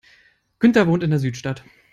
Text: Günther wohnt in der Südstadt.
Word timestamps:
Günther 0.59 0.87
wohnt 0.87 1.03
in 1.03 1.11
der 1.11 1.19
Südstadt. 1.19 1.63